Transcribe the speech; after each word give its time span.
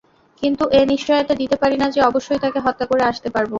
কিন্তু 0.41 0.63
এ 0.69 0.81
নিশ্চয়তা 0.85 1.33
দিতে 1.35 1.55
পারি 1.55 1.75
না 1.77 1.87
যে, 1.89 1.99
অবশ্যই 2.01 2.39
তাকে 2.39 2.59
হত্যা 2.59 2.85
করে 2.85 3.03
আসতে 3.03 3.29
পারব। 3.29 3.49